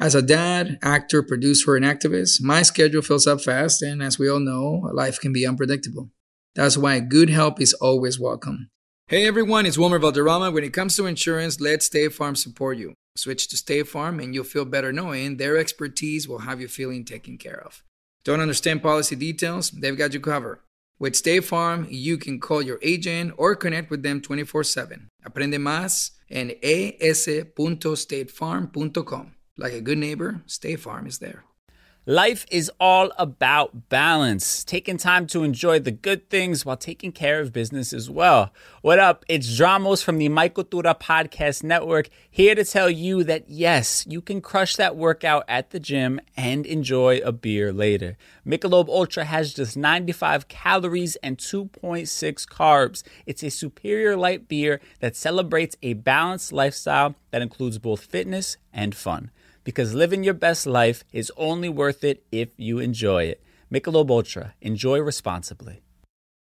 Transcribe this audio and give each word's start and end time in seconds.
As 0.00 0.14
a 0.14 0.22
dad, 0.22 0.78
actor, 0.80 1.24
producer, 1.24 1.74
and 1.74 1.84
activist, 1.84 2.40
my 2.40 2.62
schedule 2.62 3.02
fills 3.02 3.26
up 3.26 3.40
fast, 3.40 3.82
and 3.82 4.00
as 4.00 4.16
we 4.16 4.30
all 4.30 4.38
know, 4.38 4.88
life 4.92 5.18
can 5.18 5.32
be 5.32 5.44
unpredictable. 5.44 6.10
That's 6.54 6.78
why 6.78 7.00
good 7.00 7.30
help 7.30 7.60
is 7.60 7.74
always 7.74 8.20
welcome. 8.20 8.70
Hey 9.08 9.26
everyone, 9.26 9.66
it's 9.66 9.76
Wilmer 9.76 9.98
Valderrama. 9.98 10.52
When 10.52 10.62
it 10.62 10.72
comes 10.72 10.94
to 10.96 11.06
insurance, 11.06 11.60
let 11.60 11.82
State 11.82 12.12
Farm 12.12 12.36
support 12.36 12.78
you. 12.78 12.94
Switch 13.16 13.48
to 13.48 13.56
State 13.56 13.88
Farm 13.88 14.20
and 14.20 14.32
you'll 14.32 14.44
feel 14.44 14.64
better 14.64 14.92
knowing 14.92 15.36
their 15.36 15.56
expertise 15.56 16.28
will 16.28 16.38
have 16.40 16.60
you 16.60 16.68
feeling 16.68 17.04
taken 17.04 17.36
care 17.36 17.60
of. 17.64 17.82
Don't 18.22 18.40
understand 18.40 18.84
policy 18.84 19.16
details? 19.16 19.72
They've 19.72 19.98
got 19.98 20.14
you 20.14 20.20
covered. 20.20 20.60
With 21.00 21.16
State 21.16 21.44
Farm, 21.44 21.88
you 21.90 22.18
can 22.18 22.38
call 22.38 22.62
your 22.62 22.78
agent 22.82 23.32
or 23.36 23.56
connect 23.56 23.90
with 23.90 24.04
them 24.04 24.20
24 24.20 24.62
7. 24.62 25.08
Aprende 25.26 25.58
más 25.58 26.12
en 26.30 26.52
es.statefarm.com. 26.62 29.32
Like 29.60 29.72
a 29.72 29.80
good 29.80 29.98
neighbor, 29.98 30.42
State 30.46 30.78
Farm 30.78 31.04
is 31.08 31.18
there. 31.18 31.42
Life 32.06 32.46
is 32.48 32.70
all 32.78 33.10
about 33.18 33.88
balance, 33.88 34.62
taking 34.62 34.96
time 34.96 35.26
to 35.26 35.42
enjoy 35.42 35.80
the 35.80 35.90
good 35.90 36.30
things 36.30 36.64
while 36.64 36.76
taking 36.76 37.10
care 37.10 37.40
of 37.40 37.52
business 37.52 37.92
as 37.92 38.08
well. 38.08 38.50
What 38.82 39.00
up? 39.00 39.24
It's 39.28 39.48
Dramos 39.58 40.02
from 40.02 40.16
the 40.18 40.28
My 40.28 40.48
Cultura 40.48 40.98
Podcast 40.98 41.64
Network 41.64 42.08
here 42.30 42.54
to 42.54 42.64
tell 42.64 42.88
you 42.88 43.24
that 43.24 43.50
yes, 43.50 44.06
you 44.08 44.22
can 44.22 44.40
crush 44.40 44.76
that 44.76 44.96
workout 44.96 45.44
at 45.48 45.70
the 45.70 45.80
gym 45.80 46.20
and 46.36 46.64
enjoy 46.64 47.18
a 47.18 47.32
beer 47.32 47.72
later. 47.72 48.16
Michelob 48.46 48.88
Ultra 48.88 49.24
has 49.24 49.52
just 49.52 49.76
95 49.76 50.46
calories 50.46 51.16
and 51.16 51.36
2.6 51.36 52.46
carbs. 52.46 53.02
It's 53.26 53.42
a 53.42 53.50
superior 53.50 54.16
light 54.16 54.46
beer 54.46 54.80
that 55.00 55.16
celebrates 55.16 55.76
a 55.82 55.94
balanced 55.94 56.52
lifestyle 56.52 57.16
that 57.32 57.42
includes 57.42 57.78
both 57.78 58.04
fitness 58.04 58.56
and 58.72 58.94
fun 58.94 59.32
because 59.68 59.92
living 59.94 60.24
your 60.24 60.32
best 60.32 60.66
life 60.66 61.04
is 61.12 61.30
only 61.36 61.68
worth 61.68 62.02
it 62.02 62.24
if 62.32 62.48
you 62.56 62.78
enjoy 62.78 63.24
it. 63.24 63.44
Michelob 63.70 64.08
Ultra. 64.08 64.54
Enjoy 64.62 64.98
responsibly. 64.98 65.82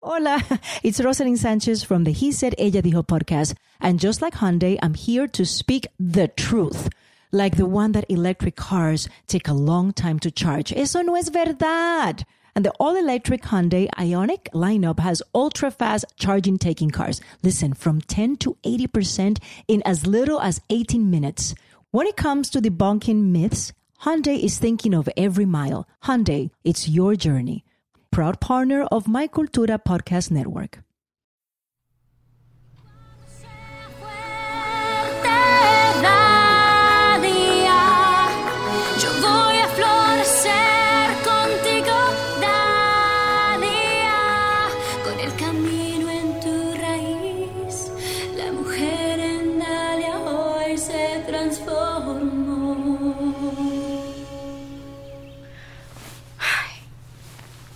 Hola, 0.00 0.40
it's 0.84 1.00
Roselyn 1.00 1.36
Sanchez 1.36 1.82
from 1.82 2.04
the 2.04 2.12
He 2.12 2.30
Said 2.30 2.54
Ella 2.56 2.82
Dijo 2.82 3.04
podcast. 3.04 3.56
And 3.80 3.98
just 3.98 4.22
like 4.22 4.34
Hyundai, 4.34 4.78
I'm 4.80 4.94
here 4.94 5.26
to 5.26 5.44
speak 5.44 5.88
the 5.98 6.28
truth. 6.28 6.88
Like 7.32 7.56
the 7.56 7.66
one 7.66 7.90
that 7.92 8.08
electric 8.08 8.54
cars 8.54 9.08
take 9.26 9.48
a 9.48 9.52
long 9.52 9.92
time 9.92 10.20
to 10.20 10.30
charge. 10.30 10.72
Eso 10.72 11.02
no 11.02 11.16
es 11.16 11.28
verdad. 11.28 12.24
And 12.54 12.64
the 12.64 12.70
all 12.78 12.94
electric 12.94 13.42
Hyundai 13.42 13.88
IONIQ 13.98 14.50
lineup 14.54 15.00
has 15.00 15.20
ultra 15.34 15.72
fast 15.72 16.04
charging 16.16 16.58
taking 16.58 16.90
cars. 16.90 17.20
Listen, 17.42 17.74
from 17.74 18.02
10 18.02 18.36
to 18.36 18.56
80% 18.62 19.42
in 19.66 19.82
as 19.84 20.06
little 20.06 20.40
as 20.40 20.60
18 20.70 21.10
minutes. 21.10 21.56
When 21.96 22.06
it 22.06 22.14
comes 22.14 22.50
to 22.50 22.60
debunking 22.60 23.32
myths, 23.32 23.72
Hyundai 24.02 24.38
is 24.38 24.58
thinking 24.58 24.92
of 24.92 25.08
every 25.16 25.46
mile. 25.46 25.88
Hyundai, 26.04 26.50
it's 26.62 26.90
your 26.90 27.16
journey. 27.16 27.64
Proud 28.10 28.38
partner 28.38 28.82
of 28.92 29.08
My 29.08 29.26
Cultura 29.26 29.82
Podcast 29.82 30.30
Network. 30.30 30.80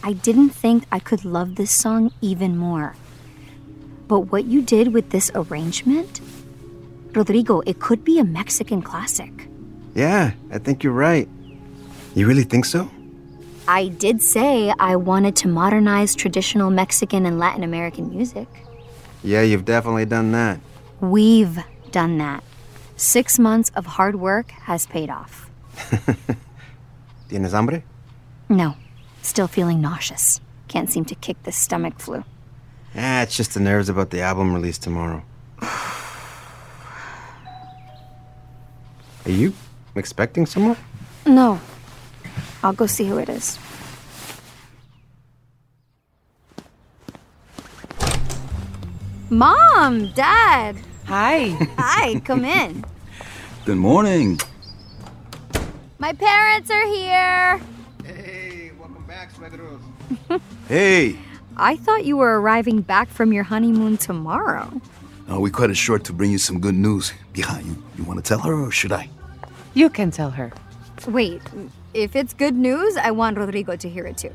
I 0.02 0.14
didn't 0.14 0.50
think 0.50 0.84
I 0.90 0.98
could 0.98 1.24
love 1.24 1.56
this 1.56 1.70
song 1.70 2.12
even 2.20 2.56
more. 2.56 2.94
But 4.08 4.32
what 4.32 4.44
you 4.46 4.62
did 4.62 4.94
with 4.94 5.10
this 5.10 5.30
arrangement, 5.34 6.20
Rodrigo, 7.12 7.60
it 7.60 7.80
could 7.80 8.04
be 8.04 8.18
a 8.18 8.24
Mexican 8.24 8.82
classic. 8.82 9.48
Yeah, 9.94 10.32
I 10.50 10.58
think 10.58 10.82
you're 10.82 10.92
right. 10.92 11.28
You 12.14 12.26
really 12.26 12.44
think 12.44 12.64
so? 12.64 12.90
I 13.68 13.88
did 13.88 14.22
say 14.22 14.72
I 14.78 14.96
wanted 14.96 15.36
to 15.36 15.48
modernize 15.48 16.14
traditional 16.14 16.70
Mexican 16.70 17.26
and 17.26 17.38
Latin 17.38 17.62
American 17.62 18.10
music. 18.10 18.48
Yeah, 19.22 19.42
you've 19.42 19.64
definitely 19.64 20.06
done 20.06 20.32
that. 20.32 20.60
We've 21.00 21.58
done 21.92 22.18
that. 22.18 22.42
Six 22.96 23.38
months 23.38 23.70
of 23.76 23.86
hard 23.86 24.16
work 24.16 24.50
has 24.62 24.86
paid 24.86 25.10
off. 25.10 25.50
¿Tienes 27.28 27.52
hambre? 27.52 27.84
No. 28.48 28.74
Still 29.22 29.48
feeling 29.48 29.80
nauseous. 29.80 30.40
Can't 30.68 30.90
seem 30.90 31.04
to 31.06 31.14
kick 31.14 31.42
this 31.42 31.56
stomach 31.56 31.98
flu. 31.98 32.24
Ah, 32.96 33.22
it's 33.22 33.36
just 33.36 33.54
the 33.54 33.60
nerves 33.60 33.88
about 33.88 34.10
the 34.10 34.20
album 34.20 34.52
release 34.54 34.78
tomorrow. 34.78 35.22
Are 39.26 39.30
you 39.30 39.52
expecting 39.94 40.46
someone? 40.46 40.76
No. 41.26 41.60
I'll 42.62 42.72
go 42.72 42.86
see 42.86 43.06
who 43.06 43.18
it 43.18 43.28
is. 43.28 43.58
Mom, 49.30 50.10
Dad. 50.12 50.76
Hi. 51.06 51.48
Hi, 51.78 52.20
come 52.24 52.44
in. 52.60 52.84
Good 53.64 53.76
morning. 53.78 54.38
My 55.98 56.12
parents 56.12 56.70
are 56.70 56.86
here. 56.86 57.60
Hey, 59.10 59.16
back, 59.16 59.32
suegros. 59.32 60.40
Hey, 60.68 61.16
I 61.56 61.76
thought 61.76 62.04
you 62.04 62.16
were 62.16 62.40
arriving 62.40 62.80
back 62.80 63.08
from 63.08 63.32
your 63.32 63.42
honeymoon 63.42 63.96
tomorrow. 63.96 64.80
uh, 65.28 65.40
we 65.40 65.50
cut 65.50 65.68
it 65.68 65.76
short 65.76 66.04
to 66.04 66.12
bring 66.12 66.30
you 66.30 66.38
some 66.38 66.60
good 66.60 66.76
news. 66.76 67.12
Vieja, 67.34 67.60
you, 67.64 67.82
you 67.98 68.04
want 68.04 68.24
to 68.24 68.28
tell 68.28 68.38
her 68.38 68.54
or 68.54 68.70
should 68.70 68.92
I? 68.92 69.10
You 69.74 69.90
can 69.90 70.12
tell 70.12 70.30
her. 70.30 70.52
Wait, 71.08 71.42
if 71.92 72.14
it's 72.14 72.34
good 72.34 72.54
news, 72.54 72.96
I 72.96 73.10
want 73.10 73.36
Rodrigo 73.36 73.74
to 73.74 73.88
hear 73.88 74.06
it 74.06 74.16
too. 74.16 74.30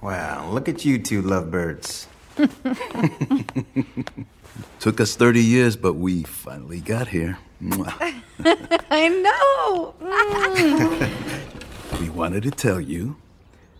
Wow, 0.00 0.50
look 0.52 0.68
at 0.68 0.84
you 0.84 1.00
two 1.00 1.22
lovebirds. 1.22 2.06
Took 4.80 5.00
us 5.00 5.16
30 5.16 5.42
years, 5.42 5.76
but 5.76 5.94
we 5.94 6.22
finally 6.24 6.80
got 6.80 7.08
here. 7.08 7.38
I 8.40 9.08
know. 9.08 9.94
Mm. 10.02 12.00
we 12.00 12.10
wanted 12.10 12.42
to 12.44 12.50
tell 12.50 12.80
you 12.80 13.16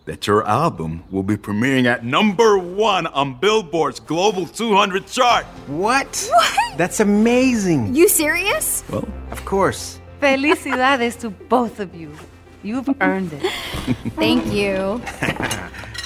that 0.06 0.26
your 0.26 0.46
album 0.46 1.02
will 1.10 1.22
be 1.22 1.36
premiering 1.36 1.84
at 1.84 2.04
number 2.04 2.58
one 2.58 3.06
on 3.08 3.34
Billboard's 3.38 4.00
Global 4.00 4.46
200 4.46 5.06
chart. 5.06 5.44
What? 5.66 6.28
What? 6.32 6.78
That's 6.78 7.00
amazing. 7.00 7.94
You 7.94 8.08
serious? 8.08 8.84
Well, 8.88 9.06
Of 9.30 9.44
course. 9.44 10.00
Felicidades 10.22 11.18
to 11.20 11.30
both 11.30 11.80
of 11.80 11.94
you. 11.94 12.10
You've 12.62 12.88
earned 13.00 13.32
it. 13.32 13.52
Thank 14.16 14.46
you. 14.52 15.02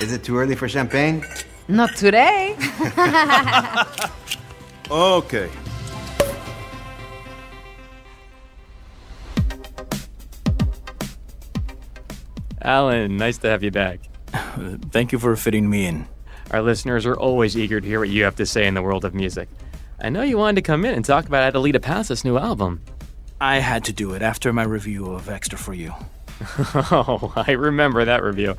Is 0.01 0.13
it 0.13 0.25
too 0.25 0.37
early 0.37 0.57
for 0.57 0.69
champagne? 0.69 1.25
Not 1.69 1.95
today. 1.95 2.57
Okay. 4.91 5.49
Alan, 12.63 13.17
nice 13.17 13.39
to 13.39 13.49
have 13.49 13.63
you 13.63 13.71
back. 13.71 14.01
Thank 14.91 15.13
you 15.13 15.19
for 15.19 15.35
fitting 15.37 15.71
me 15.71 15.87
in. 15.87 16.07
Our 16.51 16.63
listeners 16.63 17.07
are 17.07 17.17
always 17.17 17.57
eager 17.57 17.81
to 17.81 17.87
hear 17.87 18.01
what 18.01 18.09
you 18.09 18.25
have 18.25 18.35
to 18.37 18.47
say 18.47 18.67
in 18.67 18.75
the 18.75 18.83
world 18.83 19.05
of 19.05 19.15
music. 19.15 19.49
I 20.01 20.09
know 20.09 20.23
you 20.23 20.37
wanted 20.37 20.57
to 20.57 20.63
come 20.63 20.85
in 20.85 20.95
and 20.95 21.05
talk 21.05 21.27
about 21.27 21.53
Adelita 21.53 21.81
Pass's 21.81 22.25
new 22.25 22.37
album. 22.37 22.83
I 23.41 23.59
had 23.59 23.85
to 23.85 23.93
do 23.93 24.13
it 24.15 24.23
after 24.23 24.53
my 24.53 24.65
review 24.65 25.07
of 25.13 25.29
Extra 25.29 25.57
for 25.57 25.73
You. 25.73 25.95
oh, 26.91 27.33
I 27.37 27.53
remember 27.53 28.05
that 28.05 28.23
review. 28.25 28.57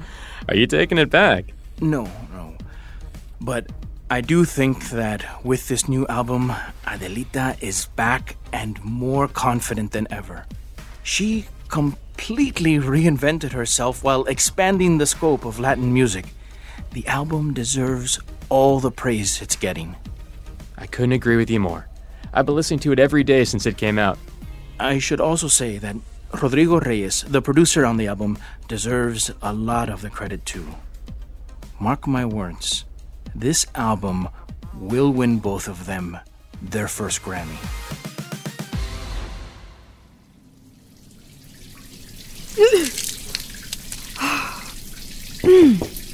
Are 0.47 0.55
you 0.55 0.65
taking 0.65 0.97
it 0.97 1.09
back? 1.09 1.53
No, 1.81 2.03
no. 2.31 2.55
But 3.41 3.69
I 4.11 4.19
do 4.19 4.43
think 4.43 4.89
that 4.89 5.23
with 5.45 5.69
this 5.69 5.87
new 5.87 6.05
album, 6.07 6.51
Adelita 6.83 7.55
is 7.63 7.85
back 7.95 8.35
and 8.51 8.75
more 8.83 9.29
confident 9.29 9.93
than 9.93 10.05
ever. 10.11 10.43
She 11.01 11.45
completely 11.69 12.77
reinvented 12.77 13.53
herself 13.53 14.03
while 14.03 14.25
expanding 14.25 14.97
the 14.97 15.05
scope 15.05 15.45
of 15.45 15.61
Latin 15.61 15.93
music. 15.93 16.25
The 16.91 17.07
album 17.07 17.53
deserves 17.53 18.19
all 18.49 18.81
the 18.81 18.91
praise 18.91 19.41
it's 19.41 19.55
getting. 19.55 19.95
I 20.77 20.87
couldn't 20.87 21.13
agree 21.13 21.37
with 21.37 21.49
you 21.49 21.61
more. 21.61 21.87
I've 22.33 22.45
been 22.45 22.55
listening 22.55 22.81
to 22.81 22.91
it 22.91 22.99
every 22.99 23.23
day 23.23 23.45
since 23.45 23.65
it 23.65 23.77
came 23.77 23.97
out. 23.97 24.19
I 24.77 24.99
should 24.99 25.21
also 25.21 25.47
say 25.47 25.77
that 25.77 25.95
Rodrigo 26.41 26.81
Reyes, 26.81 27.23
the 27.29 27.41
producer 27.41 27.85
on 27.85 27.95
the 27.95 28.07
album, 28.07 28.37
deserves 28.67 29.31
a 29.41 29.53
lot 29.53 29.87
of 29.87 30.01
the 30.01 30.09
credit 30.09 30.45
too. 30.45 30.67
Mark 31.79 32.07
my 32.07 32.25
words, 32.25 32.83
this 33.35 33.65
album 33.75 34.29
will 34.75 35.11
win 35.11 35.39
both 35.39 35.67
of 35.67 35.85
them 35.85 36.17
their 36.61 36.87
first 36.87 37.21
Grammy. 37.23 37.57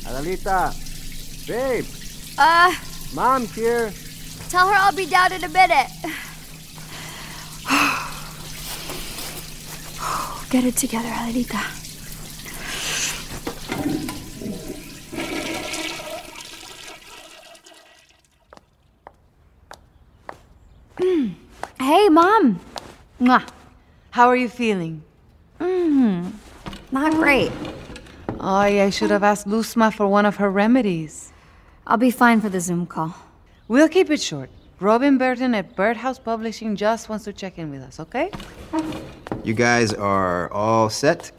Adelita, 0.08 0.72
babe, 1.48 1.86
Uh, 2.38 2.74
mom's 3.14 3.54
here. 3.56 3.92
tell 4.50 4.68
her 4.68 4.74
I'll 4.76 4.96
be 4.96 5.06
down 5.06 5.32
in 5.34 5.44
a 5.44 5.50
minute. 5.50 5.88
Get 10.50 10.64
it 10.64 10.78
together, 10.78 11.10
Adelita. 11.10 11.87
Mom. 22.18 22.60
Mwah. 23.22 23.48
How 24.10 24.28
are 24.28 24.36
you 24.36 24.50
feeling? 24.50 25.04
Mm, 25.60 26.32
not 26.92 27.14
great. 27.14 27.52
Oh, 28.40 28.56
I 28.56 28.90
should 28.90 29.12
have 29.12 29.22
asked 29.22 29.46
Luzma 29.46 29.92
for 29.92 30.08
one 30.08 30.26
of 30.26 30.38
her 30.38 30.50
remedies. 30.50 31.32
I'll 31.86 31.98
be 31.98 32.10
fine 32.10 32.42
for 32.42 32.50
the 32.50 32.60
Zoom 32.60 32.88
call. 32.88 33.14
We'll 33.68 33.88
keep 33.88 34.10
it 34.10 34.20
short. 34.20 34.50
Robin 34.80 35.20
Burton 35.20 35.54
at 35.54 35.76
Birdhouse 35.76 36.18
Publishing 36.18 36.76
just 36.76 37.08
wants 37.08 37.26
to 37.26 37.34
check 37.34 37.60
in 37.60 37.70
with 37.70 37.84
us, 37.84 38.00
okay? 38.00 38.32
You 39.44 39.54
guys 39.54 39.94
are 39.94 40.52
all 40.52 40.90
set. 40.90 41.32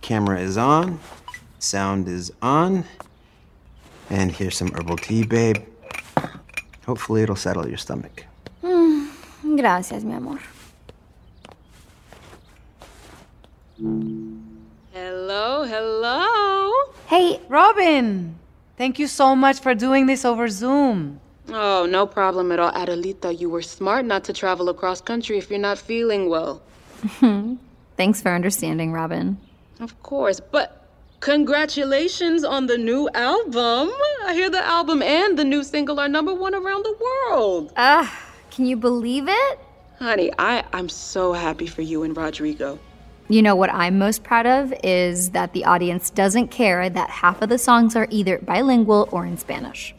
Camera 0.00 0.40
is 0.40 0.56
on. 0.56 0.98
Sound 1.58 2.08
is 2.08 2.32
on. 2.40 2.84
And 4.08 4.32
here's 4.32 4.56
some 4.56 4.72
herbal 4.72 4.96
tea, 4.96 5.26
babe. 5.26 5.58
Hopefully, 6.86 7.22
it'll 7.22 7.36
settle 7.36 7.68
your 7.68 7.76
stomach. 7.76 8.24
Gracias, 9.56 10.04
mi 10.04 10.12
amor. 10.12 10.38
Hello, 14.92 15.64
hello. 15.64 16.72
Hey, 17.06 17.40
Robin. 17.48 18.36
Thank 18.76 18.98
you 18.98 19.06
so 19.06 19.34
much 19.34 19.60
for 19.60 19.74
doing 19.74 20.06
this 20.06 20.24
over 20.24 20.48
Zoom. 20.48 21.20
Oh, 21.48 21.86
no 21.86 22.06
problem 22.06 22.52
at 22.52 22.58
all. 22.58 22.72
Adelita, 22.72 23.38
you 23.38 23.48
were 23.48 23.62
smart 23.62 24.04
not 24.04 24.24
to 24.24 24.32
travel 24.32 24.68
across 24.68 25.00
country 25.00 25.38
if 25.38 25.48
you're 25.48 25.58
not 25.58 25.78
feeling 25.78 26.28
well. 26.28 26.60
Thanks 27.96 28.20
for 28.20 28.34
understanding, 28.34 28.92
Robin. 28.92 29.38
Of 29.80 30.02
course, 30.02 30.40
but 30.40 30.86
congratulations 31.20 32.44
on 32.44 32.66
the 32.66 32.76
new 32.76 33.08
album. 33.14 33.90
I 34.26 34.34
hear 34.34 34.50
the 34.50 34.64
album 34.64 35.02
and 35.02 35.38
the 35.38 35.44
new 35.44 35.62
single 35.62 36.00
are 36.00 36.08
number 36.08 36.34
one 36.34 36.54
around 36.54 36.84
the 36.84 36.96
world. 37.00 37.72
Ah, 37.76 38.25
can 38.56 38.64
you 38.64 38.76
believe 38.76 39.28
it? 39.28 39.58
Honey, 39.98 40.32
I, 40.38 40.64
I'm 40.72 40.88
so 40.88 41.34
happy 41.34 41.66
for 41.66 41.82
you 41.82 42.04
and 42.04 42.16
Rodrigo. 42.16 42.78
You 43.28 43.42
know 43.42 43.54
what 43.54 43.70
I'm 43.70 43.98
most 43.98 44.24
proud 44.24 44.46
of 44.46 44.72
is 44.82 45.30
that 45.30 45.52
the 45.52 45.66
audience 45.66 46.08
doesn't 46.08 46.48
care 46.48 46.88
that 46.88 47.10
half 47.10 47.42
of 47.42 47.50
the 47.50 47.58
songs 47.58 47.94
are 47.96 48.08
either 48.10 48.38
bilingual 48.38 49.10
or 49.12 49.26
in 49.26 49.36
Spanish. 49.36 49.94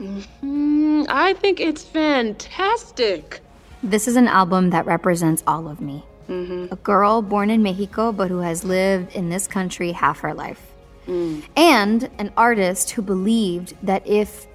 Mm, 0.00 1.06
I 1.08 1.34
think 1.34 1.60
it's 1.60 1.84
fantastic. 1.84 3.40
This 3.82 4.08
is 4.08 4.16
an 4.16 4.26
album 4.26 4.70
that 4.70 4.86
represents 4.86 5.42
all 5.46 5.68
of 5.68 5.82
me. 5.82 6.02
Mm-hmm. 6.28 6.72
A 6.72 6.76
girl 6.76 7.20
born 7.20 7.50
in 7.50 7.62
Mexico 7.62 8.10
but 8.10 8.30
who 8.30 8.38
has 8.38 8.64
lived 8.64 9.14
in 9.14 9.28
this 9.28 9.46
country 9.46 9.92
half 9.92 10.20
her 10.20 10.32
life. 10.32 10.62
Mm. 11.06 11.42
And 11.56 12.10
an 12.18 12.32
artist 12.38 12.90
who 12.90 13.02
believed 13.02 13.74
that 13.82 14.06
if 14.06 14.46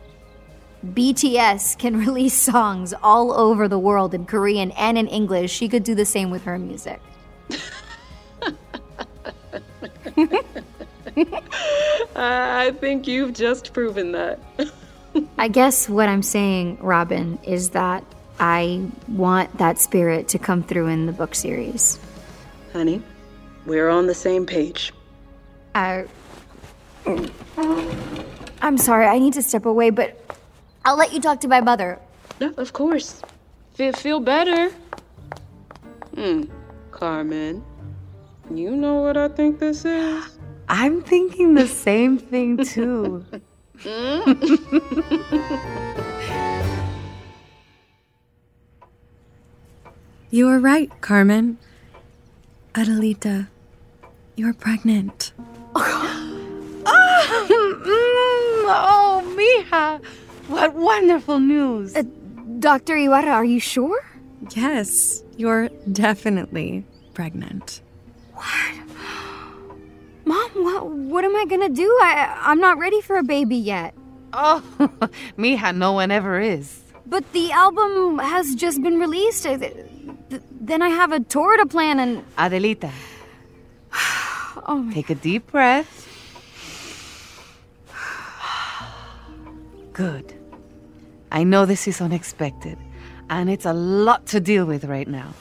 BTS 0.85 1.77
can 1.77 1.97
release 2.05 2.33
songs 2.33 2.93
all 3.03 3.33
over 3.33 3.67
the 3.67 3.79
world 3.79 4.13
in 4.13 4.25
Korean 4.25 4.71
and 4.71 4.97
in 4.97 5.07
English, 5.07 5.51
she 5.51 5.67
could 5.69 5.83
do 5.83 5.95
the 5.95 6.05
same 6.05 6.31
with 6.31 6.43
her 6.43 6.57
music. 6.57 7.01
I 12.15 12.71
think 12.79 13.07
you've 13.07 13.33
just 13.33 13.73
proven 13.73 14.11
that. 14.13 14.39
I 15.37 15.47
guess 15.47 15.89
what 15.89 16.07
I'm 16.07 16.23
saying, 16.23 16.77
Robin, 16.81 17.39
is 17.43 17.71
that 17.71 18.03
I 18.39 18.87
want 19.07 19.57
that 19.57 19.79
spirit 19.79 20.27
to 20.29 20.39
come 20.39 20.63
through 20.63 20.87
in 20.87 21.05
the 21.07 21.11
book 21.11 21.35
series. 21.35 21.99
Honey, 22.73 23.01
we're 23.65 23.89
on 23.89 24.07
the 24.07 24.13
same 24.13 24.45
page. 24.45 24.93
I 25.75 26.05
I'm 28.61 28.77
sorry, 28.77 29.05
I 29.05 29.19
need 29.19 29.33
to 29.33 29.41
step 29.41 29.65
away, 29.65 29.89
but 29.89 30.19
I'll 30.89 30.97
let 30.97 31.13
you 31.13 31.21
talk 31.21 31.39
to 31.41 31.47
my 31.47 31.61
mother. 31.61 31.99
Yeah, 32.39 32.49
of 32.57 32.73
course. 32.73 33.21
Feel, 33.75 33.93
feel 33.93 34.19
better. 34.19 34.71
Hmm, 36.15 36.45
Carmen. 36.89 37.63
You 38.49 38.75
know 38.75 38.95
what 38.95 39.15
I 39.15 39.27
think 39.27 39.59
this 39.59 39.85
is? 39.85 40.39
I'm 40.67 41.03
thinking 41.03 41.53
the 41.53 41.67
same 41.67 42.17
thing 42.17 42.57
too. 42.65 43.23
Hmm? 43.81 44.33
You 50.29 50.49
are 50.49 50.59
right, 50.59 50.89
Carmen. 50.99 51.59
Adelita, 52.73 53.47
you're 54.35 54.53
pregnant. 54.53 55.31
Oh, 55.75 56.83
oh, 58.67 59.23
mija. 59.37 60.01
What 60.49 60.73
wonderful 60.73 61.39
news. 61.39 61.95
Uh, 61.95 62.03
Dr. 62.59 62.97
Ibarra, 62.97 63.29
are 63.31 63.45
you 63.45 63.59
sure? 63.59 64.03
Yes, 64.55 65.23
you're 65.37 65.69
definitely 65.91 66.85
pregnant. 67.13 67.81
What? 68.33 68.75
Mom, 70.25 70.49
what, 70.63 70.87
what 70.87 71.23
am 71.23 71.35
I 71.35 71.45
gonna 71.45 71.69
do? 71.69 71.87
I, 72.01 72.35
I'm 72.41 72.59
not 72.59 72.77
ready 72.79 73.01
for 73.01 73.17
a 73.17 73.23
baby 73.23 73.57
yet. 73.57 73.93
Oh, 74.33 74.63
mija, 75.37 75.75
no 75.75 75.91
one 75.93 76.09
ever 76.11 76.39
is. 76.39 76.81
But 77.05 77.31
the 77.33 77.51
album 77.51 78.19
has 78.19 78.55
just 78.55 78.81
been 78.81 78.99
released. 78.99 79.45
Uh, 79.45 79.57
th- 79.57 79.73
th- 80.29 80.41
Then 80.61 80.81
I 80.81 80.89
have 80.89 81.11
a 81.11 81.19
tour 81.19 81.57
to 81.57 81.65
plan 81.65 81.99
and. 81.99 82.23
Adelita, 82.37 82.91
Oh, 84.67 84.77
my 84.85 84.93
take 84.93 85.09
a 85.11 85.15
deep 85.15 85.51
breath. 85.51 86.07
Good. 89.93 90.33
I 91.31 91.43
know 91.43 91.65
this 91.65 91.87
is 91.87 92.01
unexpected, 92.01 92.77
and 93.29 93.49
it's 93.49 93.65
a 93.65 93.73
lot 93.73 94.25
to 94.27 94.39
deal 94.39 94.65
with 94.65 94.85
right 94.85 95.07
now. 95.07 95.33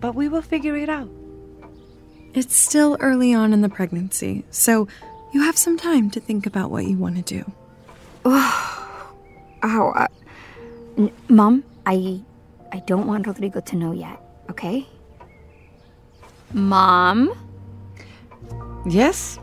But 0.00 0.14
we 0.14 0.28
will 0.28 0.42
figure 0.42 0.76
it 0.76 0.88
out. 0.88 1.08
It's 2.32 2.56
still 2.56 2.96
early 3.00 3.34
on 3.34 3.52
in 3.52 3.60
the 3.60 3.68
pregnancy, 3.68 4.44
so 4.50 4.86
you 5.32 5.42
have 5.42 5.58
some 5.58 5.76
time 5.76 6.10
to 6.10 6.20
think 6.20 6.46
about 6.46 6.70
what 6.70 6.86
you 6.86 6.96
want 6.96 7.16
to 7.16 7.22
do. 7.22 7.52
Ow. 8.26 9.92
Uh, 9.94 10.06
n- 10.96 11.12
Mom, 11.28 11.64
I 11.86 12.20
I 12.72 12.78
don't 12.86 13.06
want 13.06 13.26
Rodrigo 13.26 13.60
to 13.60 13.76
know 13.76 13.92
yet, 13.92 14.20
okay? 14.48 14.86
Mom? 16.52 17.32
Yes, 18.86 19.38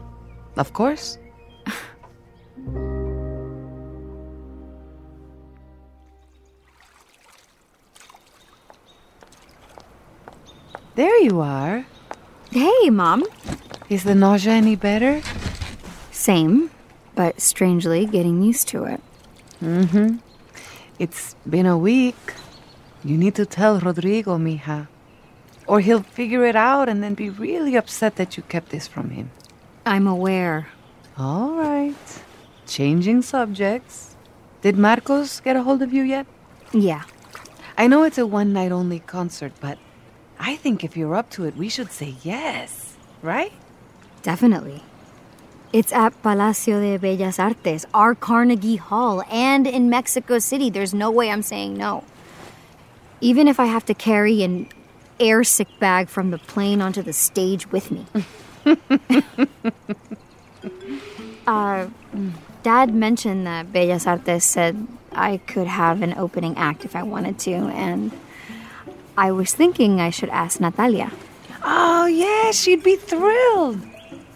of 0.55 0.73
course. 0.73 1.17
there 10.97 11.17
you 11.21 11.39
are. 11.41 11.85
Hey, 12.49 12.89
Mom. 12.89 13.23
Is 13.87 14.03
the 14.03 14.15
nausea 14.15 14.53
any 14.53 14.75
better? 14.75 15.21
Same, 16.11 16.71
but 17.13 17.39
strangely 17.39 18.07
getting 18.07 18.41
used 18.41 18.67
to 18.69 18.85
it. 18.85 19.01
Mm 19.61 19.89
hmm. 19.89 20.17
It's 20.97 21.35
been 21.47 21.67
a 21.67 21.77
week. 21.77 22.17
You 23.03 23.15
need 23.15 23.35
to 23.35 23.45
tell 23.45 23.79
Rodrigo, 23.79 24.39
mija. 24.39 24.87
Or 25.67 25.81
he'll 25.81 26.01
figure 26.01 26.43
it 26.45 26.55
out 26.55 26.89
and 26.89 27.03
then 27.03 27.13
be 27.13 27.29
really 27.29 27.75
upset 27.75 28.15
that 28.15 28.35
you 28.35 28.41
kept 28.43 28.69
this 28.69 28.87
from 28.87 29.11
him. 29.11 29.29
I'm 29.85 30.07
aware. 30.07 30.69
All 31.15 31.51
right. 31.51 32.05
Changing 32.65 33.21
subjects. 33.21 34.17
Did 34.63 34.77
Marcos 34.77 35.41
get 35.41 35.55
a 35.55 35.61
hold 35.61 35.83
of 35.83 35.93
you 35.93 36.01
yet? 36.01 36.25
Yeah. 36.73 37.03
I 37.77 37.85
know 37.85 38.01
it's 38.01 38.17
a 38.17 38.25
one 38.25 38.51
night 38.51 38.71
only 38.71 38.99
concert, 38.99 39.53
but 39.61 39.77
I 40.39 40.55
think 40.55 40.83
if 40.83 40.95
you're 40.95 41.15
up 41.15 41.29
to 41.31 41.45
it, 41.45 41.55
we 41.55 41.69
should 41.69 41.91
say 41.91 42.15
yes, 42.23 42.95
right? 43.21 43.53
Definitely. 44.21 44.83
It's 45.73 45.91
at 45.91 46.19
Palacio 46.21 46.79
de 46.79 46.97
Bellas 46.97 47.39
Artes, 47.39 47.85
our 47.93 48.15
Carnegie 48.15 48.77
Hall, 48.77 49.23
and 49.29 49.67
in 49.67 49.89
Mexico 49.89 50.39
City. 50.39 50.69
There's 50.69 50.93
no 50.93 51.11
way 51.11 51.29
I'm 51.29 51.41
saying 51.41 51.75
no. 51.75 52.03
Even 53.19 53.47
if 53.47 53.59
I 53.59 53.65
have 53.65 53.85
to 53.85 53.93
carry 53.93 54.43
an 54.43 54.69
air 55.19 55.43
sick 55.43 55.67
bag 55.79 56.07
from 56.07 56.31
the 56.31 56.37
plane 56.37 56.81
onto 56.81 57.01
the 57.01 57.13
stage 57.13 57.69
with 57.71 57.91
me. 57.91 58.05
uh, 61.47 61.87
Dad 62.63 62.93
mentioned 62.93 63.45
that 63.47 63.73
Bellas 63.73 64.07
Artes 64.07 64.45
said 64.45 64.87
I 65.11 65.37
could 65.37 65.67
have 65.67 66.01
an 66.01 66.13
opening 66.17 66.57
act 66.57 66.85
if 66.85 66.95
I 66.95 67.03
wanted 67.03 67.39
to, 67.39 67.51
and 67.51 68.11
I 69.17 69.31
was 69.31 69.51
thinking 69.53 69.99
I 69.99 70.11
should 70.11 70.29
ask 70.29 70.59
Natalia. 70.59 71.11
Oh, 71.63 72.05
yeah, 72.05 72.51
she'd 72.51 72.83
be 72.83 72.95
thrilled. 72.95 73.81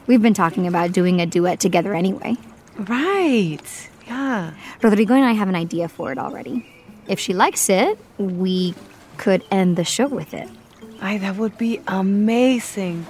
We've 0.07 0.21
been 0.21 0.33
talking 0.33 0.65
about 0.65 0.91
doing 0.91 1.21
a 1.21 1.27
duet 1.27 1.59
together 1.59 1.93
anyway. 1.93 2.35
Right. 2.77 3.89
Yeah. 4.07 4.53
Rodrigo 4.81 5.13
and 5.13 5.23
I 5.23 5.33
have 5.33 5.47
an 5.47 5.55
idea 5.55 5.87
for 5.87 6.11
it 6.11 6.17
already. 6.17 6.65
If 7.07 7.19
she 7.19 7.33
likes 7.33 7.69
it, 7.69 7.99
we 8.17 8.73
could 9.17 9.43
end 9.51 9.77
the 9.77 9.83
show 9.83 10.07
with 10.07 10.33
it. 10.33 10.49
Ay, 10.99 11.19
that 11.19 11.35
would 11.35 11.57
be 11.59 11.79
amazing. 11.87 13.05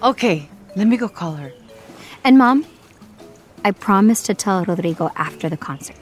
Okay, 0.00 0.48
let 0.76 0.86
me 0.86 0.96
go 0.96 1.08
call 1.08 1.34
her. 1.34 1.52
And 2.22 2.38
mom, 2.38 2.66
I 3.64 3.72
promise 3.72 4.22
to 4.24 4.34
tell 4.34 4.64
Rodrigo 4.64 5.10
after 5.16 5.48
the 5.48 5.56
concert. 5.56 5.96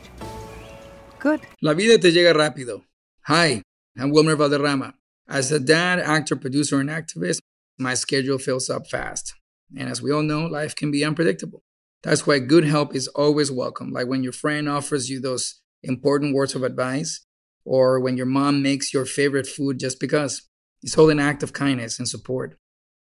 Good. 1.18 1.40
La 1.62 1.72
vida 1.72 1.98
te 1.98 2.12
llega 2.12 2.34
rápido. 2.34 2.82
Hi, 3.26 3.62
I'm 3.98 4.10
Wilmer 4.10 4.36
Valderrama. 4.36 4.94
As 5.28 5.52
a 5.52 5.60
dad, 5.60 5.98
actor, 6.00 6.34
producer, 6.34 6.80
and 6.80 6.88
activist, 6.88 7.40
my 7.78 7.92
schedule 7.92 8.38
fills 8.38 8.70
up 8.70 8.86
fast. 8.86 9.34
And 9.76 9.88
as 9.88 10.00
we 10.00 10.10
all 10.10 10.22
know, 10.22 10.46
life 10.46 10.74
can 10.74 10.90
be 10.90 11.04
unpredictable. 11.04 11.62
That's 12.02 12.26
why 12.26 12.38
good 12.38 12.64
help 12.64 12.94
is 12.94 13.06
always 13.08 13.52
welcome, 13.52 13.92
like 13.92 14.08
when 14.08 14.22
your 14.22 14.32
friend 14.32 14.66
offers 14.66 15.10
you 15.10 15.20
those 15.20 15.60
important 15.82 16.34
words 16.34 16.54
of 16.54 16.62
advice, 16.62 17.26
or 17.66 18.00
when 18.00 18.16
your 18.16 18.26
mom 18.26 18.62
makes 18.62 18.94
your 18.94 19.04
favorite 19.04 19.46
food 19.46 19.78
just 19.78 20.00
because. 20.00 20.48
It's 20.82 20.96
all 20.96 21.10
an 21.10 21.20
act 21.20 21.42
of 21.42 21.52
kindness 21.52 21.98
and 21.98 22.08
support. 22.08 22.56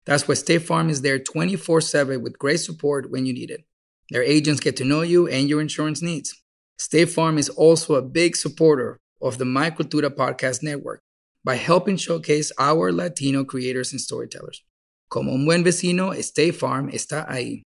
That's 0.06 0.28
why 0.28 0.36
State 0.36 0.64
Farm 0.64 0.90
is 0.90 1.02
there 1.02 1.20
24 1.20 1.82
7 1.82 2.22
with 2.22 2.38
great 2.38 2.60
support 2.60 3.10
when 3.10 3.26
you 3.26 3.34
need 3.34 3.50
it. 3.50 3.66
Their 4.10 4.24
agents 4.24 4.60
get 4.60 4.76
to 4.78 4.86
know 4.86 5.02
you 5.02 5.28
and 5.28 5.48
your 5.48 5.62
insurance 5.62 6.02
needs. 6.02 6.36
State 6.78 7.10
Farm 7.10 7.38
is 7.38 7.50
also 7.50 7.96
a 7.96 8.02
big 8.02 8.36
supporter 8.36 9.01
of 9.22 9.38
the 9.38 9.46
My 9.46 9.70
Cultura 9.70 10.10
Podcast 10.10 10.64
Network 10.64 11.02
by 11.44 11.56
helping 11.56 11.98
showcase 11.98 12.52
our 12.58 12.92
Latino 12.92 13.44
creators 13.44 13.92
and 13.92 14.02
storytellers. 14.02 14.64
Como 15.10 15.34
un 15.34 15.46
buen 15.46 15.64
vecino, 15.64 16.18
State 16.18 16.54
Farm 16.54 16.90
está 16.90 17.30
ahí. 17.30 17.62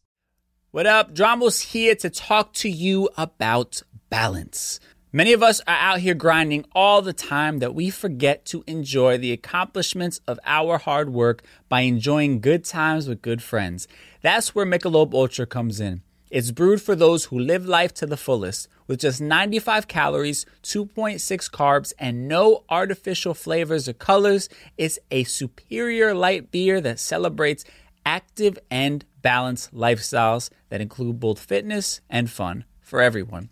What 0.71 0.85
up? 0.85 1.15
Dramos 1.15 1.71
here 1.71 1.95
to 1.95 2.11
talk 2.11 2.53
to 2.55 2.69
you 2.69 3.09
about 3.17 3.81
balance. 4.09 4.79
Many 5.11 5.33
of 5.33 5.41
us 5.41 5.59
are 5.61 5.75
out 5.75 6.01
here 6.01 6.13
grinding 6.13 6.65
all 6.71 7.01
the 7.01 7.13
time 7.13 7.57
that 7.57 7.73
we 7.73 7.89
forget 7.89 8.45
to 8.45 8.63
enjoy 8.67 9.17
the 9.17 9.31
accomplishments 9.31 10.21
of 10.27 10.39
our 10.45 10.77
hard 10.77 11.09
work 11.11 11.41
by 11.67 11.81
enjoying 11.81 12.41
good 12.41 12.63
times 12.63 13.07
with 13.07 13.23
good 13.23 13.41
friends. 13.41 13.87
That's 14.21 14.53
where 14.53 14.67
Michelob 14.67 15.15
Ultra 15.15 15.47
comes 15.47 15.79
in. 15.79 16.03
It's 16.29 16.51
brewed 16.51 16.79
for 16.79 16.95
those 16.95 17.25
who 17.25 17.39
live 17.39 17.65
life 17.65 17.91
to 17.95 18.05
the 18.05 18.17
fullest 18.17 18.67
with 18.85 18.99
just 18.99 19.19
95 19.19 19.87
calories, 19.87 20.45
2.6 20.61 21.49
carbs, 21.49 21.91
and 21.97 22.27
no 22.27 22.63
artificial 22.69 23.33
flavors 23.33 23.89
or 23.89 23.93
colors. 23.93 24.47
It's 24.77 24.99
a 25.09 25.23
superior 25.23 26.13
light 26.13 26.51
beer 26.51 26.79
that 26.81 26.99
celebrates 26.99 27.65
active 28.05 28.59
and 28.69 29.03
balanced 29.23 29.73
lifestyles 29.73 30.51
that 30.69 30.81
include 30.81 31.19
both 31.19 31.39
fitness 31.39 31.99
and 32.11 32.29
fun 32.29 32.65
for 32.79 33.01
everyone. 33.01 33.49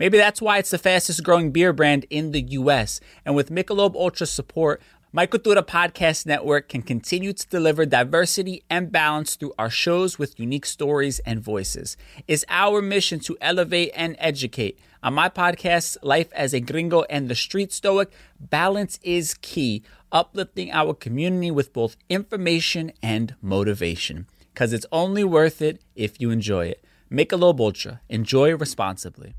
Maybe 0.00 0.16
that's 0.16 0.40
why 0.40 0.56
it's 0.56 0.70
the 0.70 0.78
fastest 0.78 1.22
growing 1.22 1.50
beer 1.50 1.74
brand 1.74 2.06
in 2.08 2.30
the 2.30 2.40
US. 2.40 3.00
And 3.26 3.36
with 3.36 3.50
Michelob 3.50 3.94
Ultra 3.94 4.26
support, 4.26 4.80
My 5.12 5.26
Podcast 5.26 6.24
Network 6.24 6.70
can 6.70 6.80
continue 6.80 7.34
to 7.34 7.46
deliver 7.48 7.84
diversity 7.84 8.62
and 8.70 8.90
balance 8.90 9.36
through 9.36 9.52
our 9.58 9.68
shows 9.68 10.18
with 10.18 10.40
unique 10.40 10.64
stories 10.64 11.18
and 11.26 11.42
voices. 11.42 11.98
It's 12.26 12.46
our 12.48 12.80
mission 12.80 13.20
to 13.20 13.36
elevate 13.42 13.90
and 13.94 14.16
educate. 14.18 14.78
On 15.02 15.12
my 15.12 15.28
podcast, 15.28 15.98
Life 16.02 16.32
as 16.32 16.54
a 16.54 16.60
Gringo 16.60 17.02
and 17.10 17.28
the 17.28 17.34
Street 17.34 17.70
Stoic, 17.70 18.10
balance 18.40 18.98
is 19.02 19.34
key, 19.34 19.82
uplifting 20.10 20.72
our 20.72 20.94
community 20.94 21.50
with 21.50 21.74
both 21.74 21.98
information 22.08 22.90
and 23.02 23.34
motivation. 23.42 24.26
Because 24.54 24.72
it's 24.72 24.86
only 24.92 25.24
worth 25.24 25.60
it 25.60 25.82
if 25.94 26.18
you 26.22 26.30
enjoy 26.30 26.68
it. 26.68 26.82
Michelob 27.12 27.60
Ultra. 27.60 28.00
Enjoy 28.08 28.56
responsibly. 28.56 29.34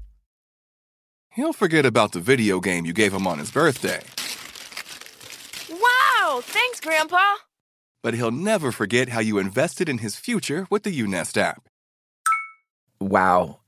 He'll 1.31 1.53
forget 1.53 1.85
about 1.85 2.11
the 2.11 2.19
video 2.19 2.59
game 2.59 2.85
you 2.85 2.93
gave 2.93 3.13
him 3.13 3.27
on 3.27 3.39
his 3.39 3.51
birthday. 3.51 4.01
Wow! 5.69 6.41
Thanks, 6.43 6.79
Grandpa! 6.79 7.35
But 8.03 8.13
he'll 8.13 8.31
never 8.31 8.71
forget 8.71 9.09
how 9.09 9.19
you 9.19 9.38
invested 9.38 9.88
in 9.89 10.00
his 10.00 10.15
future 10.15 10.67
with 10.69 10.83
the 10.83 10.97
UNEST 10.97 11.38
app. 11.38 11.67
Wow. 13.00 13.59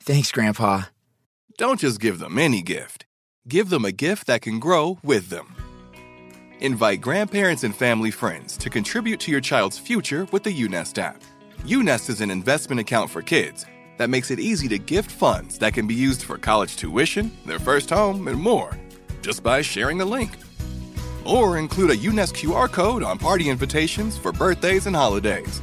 Thanks, 0.00 0.32
Grandpa. 0.32 0.82
Don't 1.58 1.80
just 1.80 2.00
give 2.00 2.18
them 2.18 2.38
any 2.38 2.62
gift. 2.62 3.06
Give 3.48 3.70
them 3.70 3.84
a 3.84 3.92
gift 3.92 4.26
that 4.26 4.42
can 4.42 4.58
grow 4.58 4.98
with 5.02 5.30
them. 5.30 5.54
Invite 6.60 7.00
grandparents 7.00 7.64
and 7.64 7.74
family 7.74 8.10
friends 8.10 8.56
to 8.58 8.70
contribute 8.70 9.20
to 9.20 9.30
your 9.30 9.40
child's 9.40 9.78
future 9.78 10.26
with 10.32 10.42
the 10.42 10.52
UNEST 10.52 10.98
app. 10.98 11.22
UNEST 11.64 12.10
is 12.10 12.20
an 12.20 12.30
investment 12.30 12.80
account 12.80 13.10
for 13.10 13.22
kids 13.22 13.66
that 13.98 14.10
makes 14.10 14.30
it 14.30 14.38
easy 14.38 14.68
to 14.68 14.78
gift 14.78 15.10
funds 15.10 15.58
that 15.58 15.74
can 15.74 15.86
be 15.86 15.94
used 15.94 16.22
for 16.22 16.38
college 16.38 16.76
tuition, 16.76 17.30
their 17.44 17.58
first 17.58 17.90
home, 17.90 18.28
and 18.28 18.38
more, 18.38 18.78
just 19.22 19.42
by 19.42 19.62
sharing 19.62 19.98
the 19.98 20.04
link. 20.04 20.30
Or 21.24 21.58
include 21.58 21.90
a 21.90 21.96
UNEST 21.96 22.34
QR 22.34 22.70
code 22.70 23.02
on 23.02 23.18
party 23.18 23.48
invitations 23.48 24.16
for 24.16 24.32
birthdays 24.32 24.86
and 24.86 24.94
holidays. 24.94 25.60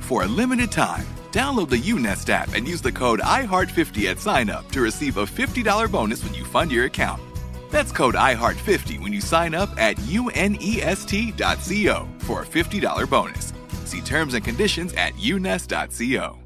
For 0.00 0.24
a 0.24 0.26
limited 0.26 0.70
time, 0.70 1.06
download 1.30 1.70
the 1.70 1.78
UNEST 1.78 2.28
app 2.28 2.52
and 2.54 2.68
use 2.68 2.82
the 2.82 2.92
code 2.92 3.20
IHEART50 3.20 4.10
at 4.10 4.18
sign 4.18 4.50
up 4.50 4.70
to 4.72 4.80
receive 4.80 5.16
a 5.16 5.24
$50 5.24 5.90
bonus 5.90 6.22
when 6.22 6.34
you 6.34 6.44
fund 6.44 6.70
your 6.70 6.84
account. 6.84 7.22
That's 7.70 7.90
code 7.90 8.14
IHEART50 8.14 9.02
when 9.02 9.14
you 9.14 9.22
sign 9.22 9.54
up 9.54 9.70
at 9.78 9.98
unest.co 10.00 12.08
for 12.18 12.42
a 12.42 12.46
$50 12.46 13.08
bonus. 13.08 13.52
See 13.86 14.02
terms 14.02 14.34
and 14.34 14.44
conditions 14.44 14.92
at 14.92 15.14
unest.co. 15.18 16.41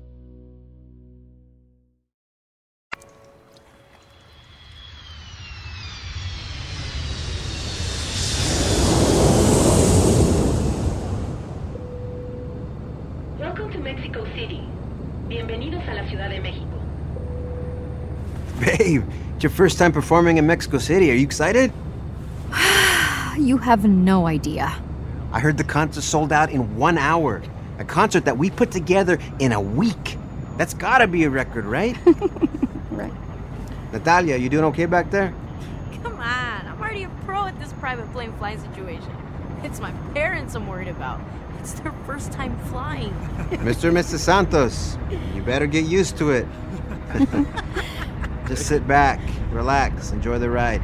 Welcome 13.38 13.70
to 13.72 13.78
Mexico 13.78 14.24
City. 14.34 14.66
Bienvenidos 15.28 15.86
a 15.86 15.92
la 15.92 16.08
Ciudad 16.08 16.30
de 16.30 16.40
México. 16.40 16.80
Babe, 18.58 19.04
it's 19.34 19.42
your 19.42 19.50
first 19.50 19.76
time 19.76 19.92
performing 19.92 20.38
in 20.38 20.46
Mexico 20.46 20.78
City. 20.78 21.10
Are 21.10 21.14
you 21.14 21.24
excited? 21.24 21.70
You 23.38 23.58
have 23.58 23.84
no 23.84 24.26
idea. 24.26 24.74
I 25.32 25.40
heard 25.40 25.58
the 25.58 25.64
concert 25.64 26.00
sold 26.00 26.32
out 26.32 26.50
in 26.50 26.76
one 26.78 26.96
hour. 26.96 27.42
A 27.78 27.84
concert 27.84 28.24
that 28.24 28.38
we 28.38 28.48
put 28.48 28.70
together 28.70 29.18
in 29.38 29.52
a 29.52 29.60
week. 29.60 30.16
That's 30.56 30.72
gotta 30.72 31.06
be 31.06 31.24
a 31.24 31.30
record, 31.30 31.66
right? 31.66 31.94
right. 32.90 33.12
Natalia, 33.92 34.38
you 34.38 34.48
doing 34.48 34.64
okay 34.64 34.86
back 34.86 35.10
there? 35.10 35.34
Come 36.02 36.14
on, 36.14 36.66
I'm 36.66 36.80
already 36.80 37.02
a 37.02 37.10
pro 37.26 37.44
at 37.44 37.60
this 37.60 37.74
private 37.74 38.10
plane 38.12 38.32
flying 38.38 38.58
situation. 38.58 39.14
It's 39.62 39.78
my 39.78 39.92
parents 40.14 40.54
I'm 40.54 40.66
worried 40.66 40.88
about. 40.88 41.20
It's 41.66 41.80
their 41.80 41.90
first 42.06 42.30
time 42.30 42.56
flying. 42.68 43.10
Mr. 43.50 43.88
and 43.88 43.96
Mrs. 43.96 44.20
Santos, 44.20 44.96
you 45.34 45.42
better 45.42 45.66
get 45.66 45.84
used 45.84 46.16
to 46.18 46.30
it. 46.30 46.46
Just 48.46 48.66
sit 48.66 48.86
back, 48.86 49.18
relax, 49.50 50.12
enjoy 50.12 50.38
the 50.38 50.48
ride. 50.48 50.80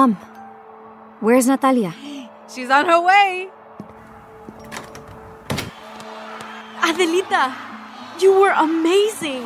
Mom, 0.00 0.16
where's 1.20 1.46
Natalia? 1.46 1.92
She's 2.48 2.70
on 2.70 2.86
her 2.86 3.04
way. 3.04 3.50
Adelita, 6.80 7.52
you 8.18 8.32
were 8.40 8.56
amazing. 8.56 9.44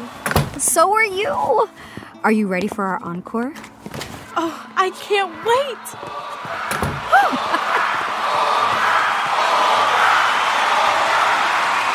So 0.57 0.93
were 0.93 1.03
you. 1.03 1.67
Are 2.23 2.31
you 2.31 2.47
ready 2.47 2.69
for 2.69 2.85
our 2.85 3.03
encore? 3.03 3.53
Oh, 4.37 4.55
I 4.77 4.91
can't 4.95 5.35
wait. 5.43 5.85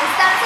¿Están 0.04 0.36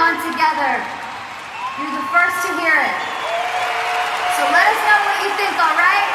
on 0.00 0.16
together. 0.24 0.72
You're 1.80 1.96
the 1.96 2.06
first 2.08 2.36
to 2.46 2.50
hear 2.60 2.76
it. 2.76 2.96
So 4.36 4.42
let 4.48 4.64
us 4.72 4.80
know 4.88 4.98
what 5.04 5.16
you 5.20 5.30
think, 5.36 5.54
alright? 5.58 6.08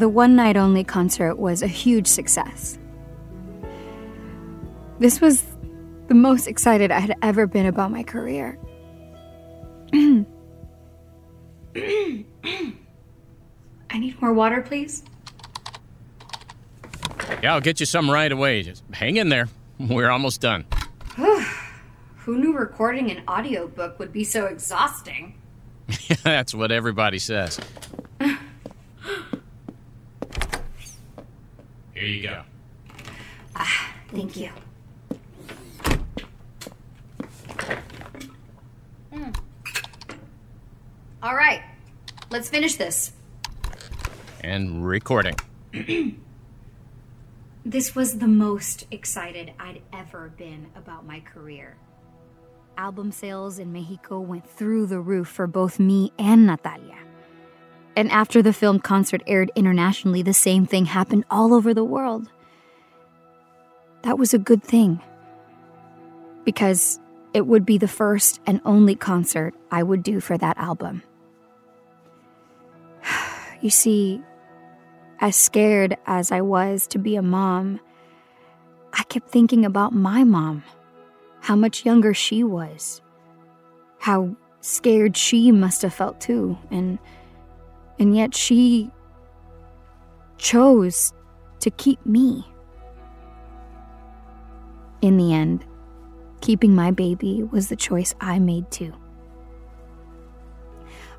The 0.03 0.09
one 0.09 0.35
night 0.35 0.57
only 0.57 0.83
concert 0.83 1.37
was 1.37 1.63
a 1.63 1.69
huge 1.69 2.09
success. 2.09 2.77
This 4.99 5.21
was 5.21 5.45
the 6.09 6.15
most 6.15 6.49
excited 6.49 6.91
I 6.91 6.99
had 6.99 7.15
ever 7.23 7.47
been 7.47 7.67
about 7.67 7.93
my 7.93 8.03
career. 8.03 8.59
I 9.93 10.25
need 13.95 14.21
more 14.21 14.33
water, 14.33 14.61
please. 14.61 15.05
Yeah, 17.41 17.55
I'll 17.55 17.61
get 17.61 17.79
you 17.79 17.87
some 17.87 18.11
right 18.11 18.33
away. 18.33 18.65
Just 18.65 18.83
hang 18.93 19.19
in 19.19 19.29
there. 19.29 19.49
We're 19.79 20.11
almost 20.11 20.41
done. 20.41 20.65
Who 21.15 22.39
knew 22.39 22.59
recording 22.59 23.09
an 23.13 23.23
audiobook 23.29 24.01
would 24.01 24.13
be 24.13 24.25
so 24.25 24.47
exhausting? 24.47 25.41
That's 26.25 26.53
what 26.53 26.73
everybody 26.73 27.21
says. 27.21 27.61
Here 32.03 32.11
you 32.11 32.23
go. 32.25 32.43
Ah, 33.55 33.95
Thank 34.09 34.37
you. 34.37 34.51
Mm. 39.13 39.37
All 41.23 41.37
right, 41.37 41.63
let's 42.29 42.49
finish 42.49 42.75
this. 42.75 43.13
And 44.41 44.85
recording. 44.85 45.37
This 47.65 47.95
was 47.95 48.19
the 48.19 48.27
most 48.27 48.89
excited 48.91 49.53
I'd 49.61 49.83
ever 49.93 50.33
been 50.37 50.67
about 50.75 51.07
my 51.07 51.21
career. 51.21 51.77
Album 52.77 53.13
sales 53.13 53.61
in 53.61 53.73
Mexico 53.73 54.19
went 54.19 54.51
through 54.51 54.87
the 54.87 54.99
roof 54.99 55.29
for 55.29 55.47
both 55.47 55.79
me 55.79 56.13
and 56.19 56.49
Natalia. 56.49 56.99
And 57.97 58.11
after 58.11 58.43
the 58.43 58.53
film 58.53 58.79
concert 58.79 59.23
aired 59.27 59.51
internationally, 59.55 60.23
the 60.23 60.33
same 60.33 60.67
thing 60.67 60.87
happened 60.87 61.25
all 61.31 61.53
over 61.53 61.75
the 61.75 61.85
world. 61.85 62.31
That 64.03 64.19
was 64.19 64.33
a 64.33 64.39
good 64.39 64.63
thing. 64.63 65.01
Because 66.45 66.99
it 67.35 67.47
would 67.47 67.65
be 67.65 67.79
the 67.79 67.89
first 67.89 68.41
and 68.47 68.61
only 68.65 68.95
concert 68.95 69.55
I 69.71 69.83
would 69.83 70.03
do 70.03 70.21
for 70.21 70.39
that 70.39 70.59
album. 70.59 71.03
You 73.61 73.71
see, 73.71 74.21
as 75.21 75.37
scared 75.37 75.97
as 76.05 76.33
I 76.33 76.41
was 76.41 76.89
to 76.89 76.99
be 76.99 77.15
a 77.15 77.23
mom, 77.23 77.79
I 78.93 79.05
kept 79.05 79.31
thinking 79.31 79.65
about 79.65 79.95
my 79.95 80.25
mom, 80.25 80.65
how 81.39 81.55
much 81.55 81.85
younger 81.85 82.13
she 82.13 82.43
was, 82.43 83.01
how 84.01 84.35
scared 84.61 85.17
she 85.17 85.53
must 85.53 85.83
have 85.83 85.95
felt 85.95 86.21
too, 86.21 86.59
and 86.73 86.99
and 87.99 88.17
yet 88.17 88.35
she 88.35 88.91
chose 90.39 91.13
to 91.61 91.71
keep 91.71 92.05
me. 92.05 92.45
In 95.01 95.17
the 95.17 95.33
end, 95.33 95.65
keeping 96.41 96.75
my 96.75 96.91
baby 96.91 97.43
was 97.43 97.69
the 97.69 97.77
choice 97.77 98.15
I 98.21 98.39
made 98.39 98.71
too. 98.71 98.93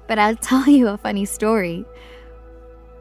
But 0.07 0.19
I'll 0.19 0.35
tell 0.49 0.67
you 0.67 0.89
a 0.89 0.97
funny 0.97 1.25
story. 1.25 1.85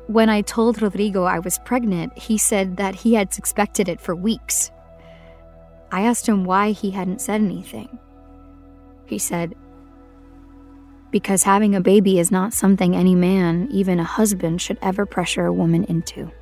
When 0.07 0.29
I 0.29 0.43
told 0.43 0.83
Rodrigo 0.83 1.25
I 1.25 1.39
was 1.39 1.59
pregnant, 1.61 2.17
he 2.19 2.37
said 2.39 2.77
that 2.77 2.95
he 2.95 3.15
had 3.15 3.33
suspected 3.33 3.89
it 3.89 4.01
for 4.01 4.15
weeks. 4.15 4.71
I 5.91 6.03
asked 6.03 6.27
him 6.27 6.45
why 6.45 6.73
he 6.73 6.91
hadn't 6.91 7.21
said 7.21 7.41
anything. 7.41 7.99
He 9.07 9.19
said, 9.19 9.55
Because 11.13 11.45
having 11.45 11.77
a 11.77 11.81
baby 11.81 12.19
is 12.19 12.33
not 12.33 12.55
something 12.55 12.97
any 12.97 13.15
man, 13.15 13.69
even 13.71 14.01
a 14.01 14.05
husband, 14.05 14.61
should 14.61 14.79
ever 14.83 15.07
pressure 15.07 15.47
a 15.47 15.53
woman 15.53 15.85
into. 15.85 16.33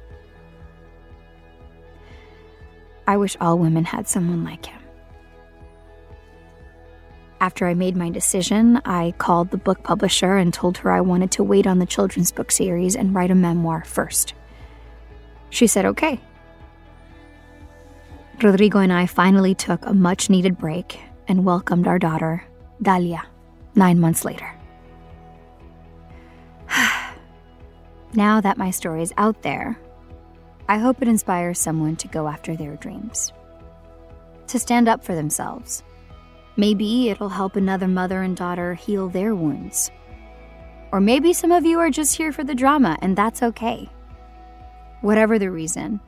I 3.07 3.17
wish 3.17 3.37
all 3.41 3.59
women 3.59 3.85
had 3.85 4.09
someone 4.09 4.45
like 4.45 4.67
him. 4.67 4.81
After 7.41 7.67
I 7.67 7.75
made 7.75 7.97
my 7.97 8.11
decision, 8.11 8.81
I 8.85 9.13
called 9.19 9.51
the 9.51 9.57
book 9.57 9.83
publisher 9.83 10.37
and 10.37 10.55
told 10.55 10.79
her 10.79 10.93
I 10.93 11.01
wanted 11.01 11.33
to 11.33 11.43
wait 11.43 11.67
on 11.67 11.81
the 11.81 11.87
children's 11.87 12.31
book 12.31 12.53
series 12.53 12.95
and 12.95 13.13
write 13.13 13.33
a 13.33 13.35
memoir 13.35 13.83
first. 13.85 14.35
She 15.49 15.67
said 15.67 15.87
okay. 15.87 16.21
Rodrigo 18.41 18.79
and 18.79 18.93
I 18.93 19.07
finally 19.07 19.55
took 19.55 19.85
a 19.85 19.93
much 19.93 20.31
needed 20.31 20.57
break 20.57 21.01
and 21.27 21.45
welcomed 21.45 21.89
our 21.89 21.99
daughter, 21.99 22.45
Dalia, 22.83 23.23
nine 23.75 23.99
months 23.99 24.25
later. 24.25 24.55
Now 28.15 28.41
that 28.41 28.59
my 28.59 28.71
story 28.71 29.03
is 29.03 29.13
out 29.17 29.43
there, 29.43 29.79
I 30.69 30.79
hope 30.79 31.03
it 31.03 31.09
inspires 31.09 31.59
someone 31.59 31.97
to 31.97 32.09
go 32.09 32.29
after 32.29 32.57
their 32.57 32.77
dreams, 32.77 33.33
to 34.49 34.59
stand 34.59 34.89
up 34.89 35.05
for 35.05 35.15
themselves. 35.15 35.83
Maybe 36.57 37.09
it'll 37.09 37.29
help 37.29 37.57
another 37.57 37.89
mother 37.89 38.23
and 38.23 38.37
daughter 38.37 38.75
heal 38.75 39.09
their 39.09 39.35
wounds. 39.35 39.91
Or 40.93 41.01
maybe 41.01 41.33
some 41.33 41.53
of 41.53 41.65
you 41.65 41.79
are 41.79 41.91
just 41.91 42.17
here 42.17 42.33
for 42.33 42.45
the 42.45 42.55
drama, 42.55 42.99
and 43.01 43.17
that's 43.17 43.43
okay. 43.43 43.89
Whatever 45.01 45.39
the 45.39 45.51
reason, 45.51 46.01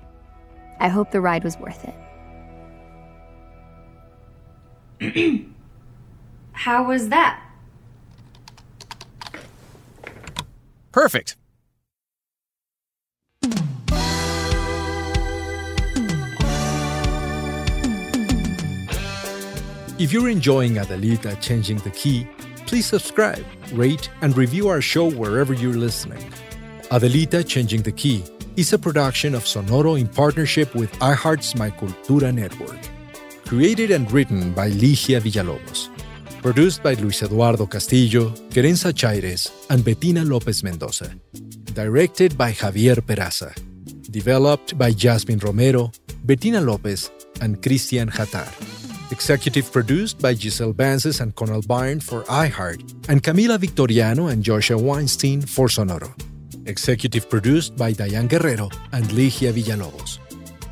I 0.81 0.88
hope 0.88 1.11
the 1.11 1.21
ride 1.21 1.45
was 1.45 1.57
worth 1.59 1.85
it. 5.01 5.47
How 6.53 6.87
was 6.87 7.09
that? 7.09 7.43
Perfect. 10.91 11.37
If 20.03 20.12
you're 20.12 20.31
enjoying 20.31 20.73
Adelita 20.83 21.41
Changing 21.41 21.79
the 21.79 21.91
Key, 21.91 22.27
please 22.67 22.87
subscribe, 22.87 23.45
rate, 23.73 24.11
and 24.21 24.37
review 24.37 24.67
our 24.69 24.81
show 24.81 25.09
wherever 25.09 25.53
you're 25.55 25.79
listening. 25.79 26.29
Adelita 26.91 27.47
Changing 27.47 27.83
the 27.83 27.93
Key 27.93 28.25
is 28.57 28.73
a 28.73 28.81
production 28.81 29.33
of 29.33 29.45
Sonoro 29.45 30.01
in 30.01 30.09
partnership 30.09 30.75
with 30.75 30.91
iHeart's 30.99 31.55
My 31.55 31.71
Cultura 31.71 32.35
network. 32.35 32.81
Created 33.47 33.93
and 33.93 34.11
written 34.11 34.53
by 34.53 34.73
Ligia 34.73 35.21
Villalobos. 35.21 35.88
Produced 36.43 36.83
by 36.83 36.95
Luis 36.95 37.23
Eduardo 37.23 37.67
Castillo, 37.67 38.31
Querenza 38.51 38.93
Chaires, 38.93 39.53
and 39.71 39.85
Bettina 39.85 40.25
Lopez 40.25 40.65
Mendoza. 40.65 41.15
Directed 41.75 42.37
by 42.37 42.51
Javier 42.51 42.97
Peraza. 42.97 43.55
Developed 44.11 44.77
by 44.77 44.91
Jasmine 44.91 45.38
Romero, 45.38 45.93
Bettina 46.27 46.61
Lopez, 46.61 47.09
and 47.41 47.62
Christian 47.62 48.09
Hatar. 48.09 48.51
Executive 49.12 49.70
produced 49.70 50.18
by 50.20 50.33
Giselle 50.35 50.72
Bances 50.72 51.20
and 51.20 51.35
Conal 51.37 51.61
Byrne 51.61 52.01
for 52.01 52.22
iHeart, 52.33 52.81
and 53.11 53.22
Camila 53.22 53.59
Victoriano 53.59 54.33
and 54.33 54.42
Joshua 54.42 54.79
Weinstein 54.79 55.42
for 55.42 55.68
Sonoro. 55.68 56.11
Executive 56.66 57.29
produced 57.29 57.77
by 57.77 57.92
Diane 57.92 58.27
Guerrero 58.27 58.70
and 58.92 59.05
Ligia 59.12 59.53
Villalobos. 59.53 60.18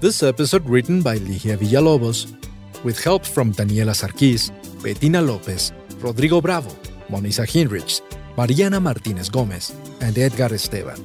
This 0.00 0.22
episode 0.22 0.66
written 0.66 1.02
by 1.02 1.18
Ligia 1.18 1.58
Villalobos, 1.58 2.32
with 2.82 3.04
help 3.04 3.26
from 3.26 3.52
Daniela 3.52 3.92
Sarkis, 3.92 4.50
Bettina 4.82 5.20
Lopez, 5.20 5.72
Rodrigo 5.98 6.40
Bravo, 6.40 6.70
Monisa 7.10 7.44
Hinrichs, 7.44 8.00
Mariana 8.38 8.80
Martinez 8.80 9.28
Gomez, 9.28 9.74
and 10.00 10.16
Edgar 10.16 10.54
Esteban. 10.54 10.96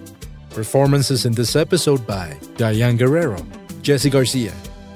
Performances 0.51 1.25
in 1.25 1.33
this 1.33 1.57
episode 1.57 2.07
by 2.07 2.39
Diane 2.55 2.95
Guerrero, 2.95 3.45
Jesse 3.81 4.09
Garcia, 4.09 4.53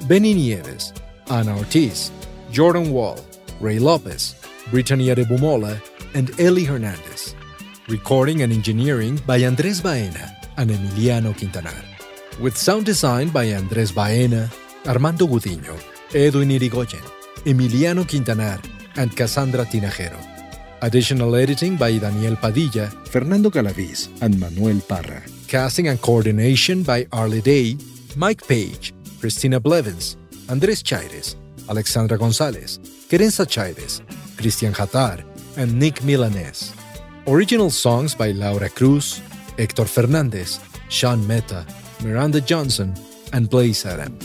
Benny 0.08 0.32
Nieves, 0.32 0.94
Ana 1.28 1.54
Ortiz, 1.58 2.10
Jordan 2.50 2.90
Wall, 2.90 3.16
Ray 3.60 3.78
Lopez, 3.78 4.34
Brittany 4.70 5.06
Adebumola, 5.06 5.80
and 6.14 6.30
Eli 6.40 6.64
Hernandez. 6.64 7.36
Recording 7.88 8.42
and 8.42 8.52
engineering 8.52 9.20
by 9.24 9.38
Andres 9.44 9.80
Baena 9.80 10.34
and 10.56 10.70
Emiliano 10.70 11.32
Quintanar. 11.32 11.84
With 12.40 12.56
sound 12.56 12.86
design 12.86 13.28
by 13.28 13.52
Andres 13.52 13.92
Baena, 13.92 14.50
Armando 14.86 15.26
Gudiño, 15.26 15.78
Edwin 16.12 16.50
Irigoyen, 16.50 17.04
Emiliano 17.44 18.04
Quintanar, 18.04 18.58
and 18.96 19.16
Cassandra 19.16 19.64
Tinajero. 19.64 20.18
Additional 20.82 21.36
editing 21.36 21.76
by 21.76 21.98
Daniel 21.98 22.34
Padilla, 22.34 22.88
Fernando 23.06 23.50
Calaviz, 23.50 24.08
and 24.22 24.40
Manuel 24.40 24.80
Parra. 24.88 25.22
Casting 25.46 25.86
and 25.86 26.00
coordination 26.02 26.82
by 26.82 27.06
Arlie 27.12 27.42
Day, 27.42 27.76
Mike 28.16 28.44
Page, 28.48 28.92
Christina 29.20 29.60
Blevins, 29.60 30.16
Andres 30.48 30.82
Chaires, 30.82 31.36
Alexandra 31.70 32.18
Gonzalez, 32.18 32.78
Querenza 33.08 33.46
Chaires, 33.46 34.02
Christian 34.36 34.74
Hatar, 34.74 35.24
and 35.56 35.78
Nick 35.78 36.02
Milanese. 36.02 36.72
Original 37.26 37.70
songs 37.70 38.14
by 38.14 38.32
Laura 38.32 38.68
Cruz, 38.68 39.20
Hector 39.56 39.86
Fernandez, 39.86 40.58
Sean 40.88 41.24
Meta, 41.26 41.64
Miranda 42.02 42.40
Johnson, 42.40 42.94
and 43.32 43.48
Blaze 43.48 43.86
Adam. 43.86 44.18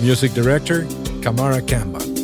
Music 0.00 0.32
director, 0.32 0.82
Kamara 1.20 1.60
Kamba. 1.66 2.15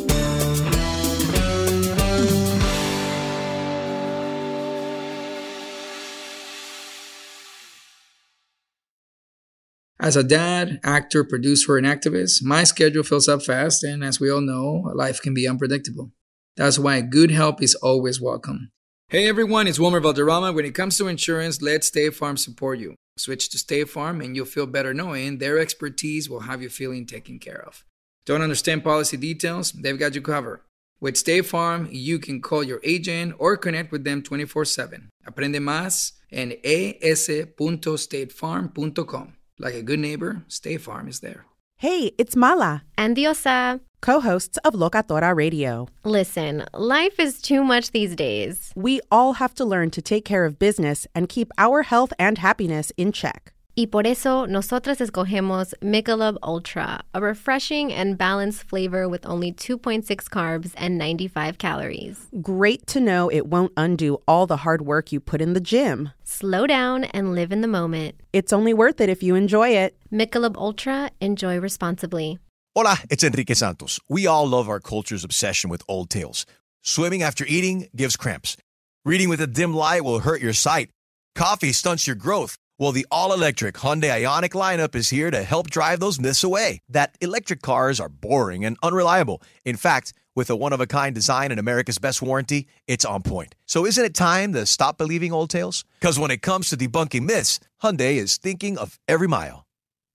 As 10.03 10.17
a 10.17 10.23
dad, 10.23 10.81
actor, 10.83 11.23
producer, 11.23 11.77
and 11.77 11.87
activist, 11.87 12.43
my 12.43 12.65
schedule 12.65 13.03
fills 13.03 13.29
up 13.29 13.41
fast, 13.41 13.85
and 13.85 14.03
as 14.03 14.19
we 14.19 14.29
all 14.29 14.41
know, 14.41 14.91
life 14.93 15.21
can 15.21 15.33
be 15.33 15.47
unpredictable. 15.47 16.11
That's 16.57 16.77
why 16.77 16.99
good 16.99 17.31
help 17.31 17.63
is 17.63 17.73
always 17.75 18.19
welcome. 18.19 18.71
Hey 19.07 19.29
everyone, 19.29 19.65
it's 19.65 19.79
Wilmer 19.79 20.01
Valderrama. 20.01 20.51
When 20.51 20.65
it 20.65 20.75
comes 20.75 20.97
to 20.97 21.07
insurance, 21.07 21.61
let 21.61 21.85
State 21.85 22.15
Farm 22.15 22.35
support 22.35 22.79
you. 22.79 22.95
Switch 23.15 23.47
to 23.51 23.57
State 23.57 23.89
Farm 23.89 24.19
and 24.19 24.35
you'll 24.35 24.45
feel 24.45 24.67
better 24.67 24.93
knowing 24.93 25.37
their 25.37 25.57
expertise 25.57 26.29
will 26.29 26.41
have 26.41 26.61
you 26.61 26.67
feeling 26.67 27.05
taken 27.05 27.39
care 27.39 27.63
of. 27.65 27.85
Don't 28.25 28.41
understand 28.41 28.83
policy 28.83 29.15
details? 29.15 29.71
They've 29.71 29.97
got 29.97 30.15
you 30.15 30.21
covered. 30.21 30.59
With 30.99 31.15
State 31.15 31.45
Farm, 31.45 31.87
you 31.89 32.19
can 32.19 32.41
call 32.41 32.65
your 32.65 32.81
agent 32.83 33.35
or 33.39 33.55
connect 33.55 33.93
with 33.93 34.03
them 34.03 34.21
24 34.21 34.65
7. 34.65 35.09
Aprende 35.25 35.61
más 35.61 36.11
en 36.29 36.55
es.statefarm.com. 36.61 39.33
Like 39.59 39.75
a 39.75 39.83
good 39.83 39.99
neighbor, 39.99 40.43
State 40.47 40.81
Farm 40.81 41.07
is 41.07 41.19
there. 41.19 41.45
Hey, 41.77 42.11
it's 42.17 42.35
Mala. 42.35 42.83
And 42.97 43.15
Diosa. 43.15 43.81
Co 44.01 44.19
hosts 44.19 44.57
of 44.65 44.73
Locatora 44.73 45.35
Radio. 45.35 45.87
Listen, 46.03 46.65
life 46.73 47.19
is 47.19 47.41
too 47.41 47.63
much 47.63 47.91
these 47.91 48.15
days. 48.15 48.71
We 48.75 48.99
all 49.11 49.33
have 49.33 49.53
to 49.55 49.65
learn 49.65 49.91
to 49.91 50.01
take 50.01 50.25
care 50.25 50.43
of 50.45 50.59
business 50.59 51.07
and 51.15 51.29
keep 51.29 51.51
our 51.57 51.83
health 51.83 52.11
and 52.19 52.37
happiness 52.37 52.91
in 52.97 53.11
check. 53.11 53.52
Y 53.75 53.87
por 53.87 54.05
eso, 54.05 54.45
nosotras 54.45 55.01
escogemos 55.01 55.73
Michelob 55.81 56.37
Ultra, 56.43 57.03
a 57.15 57.19
refreshing 57.19 57.91
and 57.91 58.19
balanced 58.19 58.63
flavor 58.69 59.09
with 59.09 59.25
only 59.25 59.51
2.6 59.51 60.05
carbs 60.29 60.73
and 60.77 60.95
95 60.95 61.57
calories. 61.57 62.27
Great 62.39 62.85
to 62.85 62.99
know 62.99 63.29
it 63.29 63.47
won't 63.47 63.73
undo 63.75 64.19
all 64.27 64.45
the 64.45 64.57
hard 64.57 64.83
work 64.83 65.11
you 65.11 65.19
put 65.19 65.41
in 65.41 65.53
the 65.53 65.59
gym. 65.59 66.11
Slow 66.23 66.67
down 66.67 67.05
and 67.05 67.33
live 67.33 67.51
in 67.51 67.61
the 67.61 67.67
moment. 67.67 68.13
It's 68.31 68.53
only 68.53 68.75
worth 68.75 69.01
it 69.01 69.09
if 69.09 69.23
you 69.23 69.33
enjoy 69.33 69.69
it. 69.69 69.97
Michelob 70.11 70.55
Ultra, 70.55 71.09
enjoy 71.19 71.59
responsibly. 71.59 72.37
Hola, 72.75 72.97
it's 73.09 73.23
Enrique 73.23 73.55
Santos. 73.55 73.99
We 74.07 74.27
all 74.27 74.47
love 74.47 74.69
our 74.69 74.79
culture's 74.79 75.23
obsession 75.23 75.71
with 75.71 75.81
old 75.87 76.11
tales. 76.11 76.45
Swimming 76.83 77.23
after 77.23 77.43
eating 77.47 77.89
gives 77.95 78.17
cramps. 78.17 78.55
Reading 79.03 79.29
with 79.29 79.41
a 79.41 79.47
dim 79.47 79.73
light 79.73 80.03
will 80.03 80.19
hurt 80.19 80.41
your 80.41 80.53
sight. 80.53 80.91
Coffee 81.33 81.73
stunts 81.73 82.05
your 82.05 82.15
growth. 82.15 82.55
Well, 82.79 82.91
the 82.91 83.05
all 83.11 83.33
electric 83.33 83.75
Hyundai 83.75 84.23
IONIQ 84.23 84.53
lineup 84.53 84.95
is 84.95 85.11
here 85.11 85.29
to 85.29 85.43
help 85.43 85.69
drive 85.69 85.99
those 85.99 86.19
myths 86.19 86.43
away 86.43 86.79
that 86.89 87.15
electric 87.21 87.61
cars 87.61 87.99
are 87.99 88.09
boring 88.09 88.65
and 88.65 88.77
unreliable. 88.81 89.43
In 89.63 89.77
fact, 89.77 90.11
with 90.35 90.49
a 90.49 90.55
one 90.55 90.73
of 90.73 90.81
a 90.81 90.87
kind 90.87 91.13
design 91.13 91.51
and 91.51 91.59
America's 91.59 91.99
best 91.99 92.19
warranty, 92.23 92.67
it's 92.87 93.05
on 93.05 93.21
point. 93.21 93.53
So, 93.67 93.85
isn't 93.85 94.03
it 94.03 94.15
time 94.15 94.53
to 94.53 94.65
stop 94.65 94.97
believing 94.97 95.31
old 95.31 95.51
tales? 95.51 95.85
Because 95.99 96.17
when 96.17 96.31
it 96.31 96.41
comes 96.41 96.69
to 96.69 96.77
debunking 96.77 97.27
myths, 97.27 97.59
Hyundai 97.83 98.15
is 98.15 98.37
thinking 98.37 98.79
of 98.79 98.99
every 99.07 99.27
mile. 99.27 99.67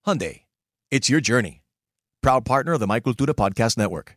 Hyundai, 0.05 0.40
it's 0.90 1.09
your 1.09 1.21
journey. 1.21 1.62
Proud 2.25 2.44
partner 2.44 2.73
of 2.73 2.81
the 2.81 2.88
My 2.88 2.99
Cultura 2.99 3.35
Podcast 3.35 3.79
Network. 3.79 4.16